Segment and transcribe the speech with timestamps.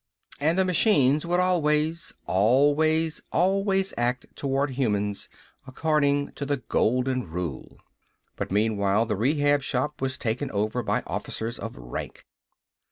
[0.39, 5.29] And the machines would always, always, always act toward humans
[5.67, 7.77] according to the golden rule.
[8.35, 12.25] But meanwhile the Rehab Shop was taken over by officers of rank.